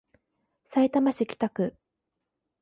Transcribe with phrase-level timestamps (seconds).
[0.65, 1.75] さいたま市北区